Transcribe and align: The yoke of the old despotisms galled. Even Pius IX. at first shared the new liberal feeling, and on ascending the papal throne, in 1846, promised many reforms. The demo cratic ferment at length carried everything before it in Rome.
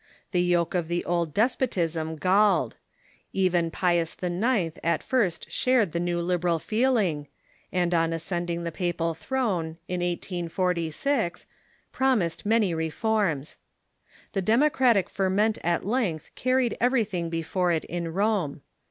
The 0.31 0.41
yoke 0.41 0.73
of 0.73 0.87
the 0.87 1.05
old 1.05 1.31
despotisms 1.31 2.19
galled. 2.19 2.75
Even 3.33 3.69
Pius 3.69 4.17
IX. 4.19 4.79
at 4.83 5.03
first 5.03 5.51
shared 5.51 5.91
the 5.91 5.99
new 5.99 6.19
liberal 6.19 6.57
feeling, 6.57 7.27
and 7.71 7.93
on 7.93 8.11
ascending 8.11 8.63
the 8.63 8.71
papal 8.71 9.13
throne, 9.13 9.77
in 9.87 9.99
1846, 9.99 11.45
promised 11.91 12.47
many 12.47 12.73
reforms. 12.73 13.57
The 14.33 14.41
demo 14.41 14.69
cratic 14.69 15.07
ferment 15.07 15.59
at 15.63 15.85
length 15.85 16.31
carried 16.33 16.75
everything 16.81 17.29
before 17.29 17.71
it 17.71 17.83
in 17.85 18.11
Rome. 18.11 18.61